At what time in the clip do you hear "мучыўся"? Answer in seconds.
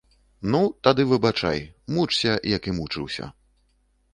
2.79-3.29